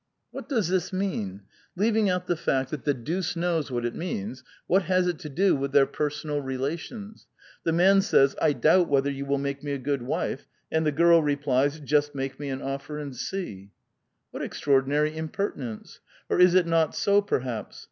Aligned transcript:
*' 0.19 0.31
What 0.31 0.49
does 0.49 0.67
this 0.67 0.91
mean? 0.91 1.43
Leaving 1.75 2.09
out 2.09 2.25
the 2.25 2.35
fact 2.35 2.71
that 2.71 2.85
the 2.85 2.93
deuce 2.95 3.35
knows 3.35 3.69
what 3.69 3.85
it 3.85 3.93
means, 3.93 4.43
what 4.65 4.81
has 4.85 5.05
it 5.07 5.19
to 5.19 5.29
do 5.29 5.55
with 5.55 5.73
their 5.73 5.85
per 5.85 6.09
sonal 6.09 6.43
relations? 6.43 7.27
The 7.65 7.71
man 7.71 8.01
says, 8.01 8.35
'I 8.41 8.53
doubt 8.53 8.89
whether 8.89 9.11
you 9.11 9.27
will 9.27 9.37
make 9.37 9.61
me 9.61 9.73
a 9.73 9.77
good 9.77 10.01
wife'; 10.01 10.47
and 10.71 10.87
the 10.87 10.91
girl 10.91 11.21
replies, 11.21 11.79
'Just 11.79 12.15
make 12.15 12.39
me 12.39 12.49
an 12.49 12.63
offer 12.63 12.97
and 12.97 13.15
see!'" 13.15 13.69
What 14.31 14.41
extraordinary 14.41 15.15
impertinence! 15.15 15.99
Or 16.31 16.39
is 16.39 16.55
it 16.55 16.65
not. 16.65 16.95
so, 16.95 17.21
per 17.21 17.41
haps 17.41 17.79